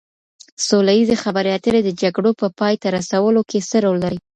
سوله 0.67 0.91
ييزې 0.95 1.15
خبرې 1.23 1.49
اترې 1.57 1.81
د 1.83 1.89
جګړو 2.01 2.31
په 2.41 2.47
پای 2.59 2.73
ته 2.81 2.87
رسولو 2.97 3.41
کي 3.49 3.59
څه 3.69 3.77
رول 3.85 3.97
لري؟ 4.03 4.19